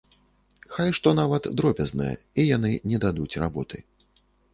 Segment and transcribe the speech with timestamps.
[0.77, 2.07] Хай што нават дробязнае,
[2.45, 3.77] і яны не дадуць работы.